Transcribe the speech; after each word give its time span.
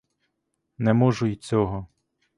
Не 0.77 0.93
можу 0.93 1.25
й 1.27 1.35
цього. 1.35 1.87